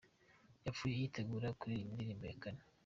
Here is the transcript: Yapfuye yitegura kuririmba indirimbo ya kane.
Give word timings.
Yapfuye 0.65 0.93
yitegura 1.01 1.49
kuririmba 1.59 1.91
indirimbo 1.93 2.23
ya 2.29 2.37
kane. 2.43 2.63